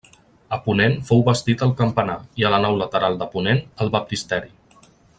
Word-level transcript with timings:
A 0.55 0.57
ponent 0.67 0.95
fou 1.09 1.21
bastit 1.27 1.61
el 1.67 1.75
campanar, 1.83 2.17
i 2.43 2.49
a 2.49 2.51
la 2.57 2.63
nau 2.65 2.81
lateral 2.83 3.21
de 3.23 3.31
ponent, 3.37 3.63
el 3.87 3.93
baptisteri. 3.99 4.53